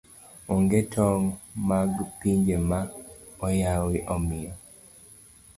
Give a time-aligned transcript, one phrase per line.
[0.53, 1.27] Onge tong'
[1.69, 2.79] mag pinje ma
[3.45, 4.53] oyawi omiyo